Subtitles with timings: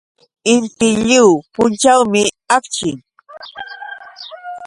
[0.53, 2.23] Inti lliw punćhawmi
[2.55, 2.97] akchin.